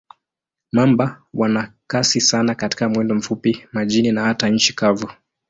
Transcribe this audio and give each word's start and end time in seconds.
Mamba 0.71 1.21
wana 1.33 1.73
kasi 1.87 2.21
sana 2.21 2.55
katika 2.55 2.89
mwendo 2.89 3.15
mfupi, 3.15 3.67
majini 3.71 4.11
na 4.11 4.23
hata 4.23 4.49
nchi 4.49 4.73
kavu. 4.73 5.11